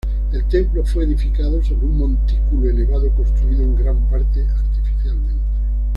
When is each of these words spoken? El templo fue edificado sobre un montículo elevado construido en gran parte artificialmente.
El 0.31 0.47
templo 0.47 0.83
fue 0.83 1.03
edificado 1.03 1.63
sobre 1.63 1.85
un 1.85 1.95
montículo 1.99 2.67
elevado 2.71 3.11
construido 3.13 3.61
en 3.61 3.75
gran 3.75 3.99
parte 4.09 4.47
artificialmente. 4.49 5.39